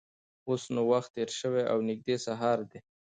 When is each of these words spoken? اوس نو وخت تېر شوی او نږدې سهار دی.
اوس 0.47 0.63
نو 0.73 0.81
وخت 0.91 1.09
تېر 1.15 1.29
شوی 1.39 1.63
او 1.71 1.77
نږدې 1.89 2.15
سهار 2.25 2.59
دی. 2.69 2.79